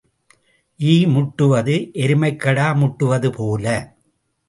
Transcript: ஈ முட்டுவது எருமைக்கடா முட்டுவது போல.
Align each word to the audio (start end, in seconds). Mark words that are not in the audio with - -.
ஈ 0.79 0.95
முட்டுவது 1.05 1.75
எருமைக்கடா 2.05 2.67
முட்டுவது 2.81 3.31
போல. 3.31 3.65